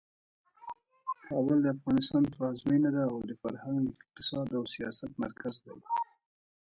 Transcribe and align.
کابل 1.27 1.57
د 1.61 1.67
افغانستان 1.75 2.23
پلازمینه 2.33 2.89
ده 2.95 3.03
او 3.11 3.17
د 3.29 3.31
فرهنګ، 3.41 3.85
اقتصاد 4.03 4.47
او 4.57 4.63
سیاست 4.75 5.11
مرکز 5.23 5.55
دی. 5.63 5.75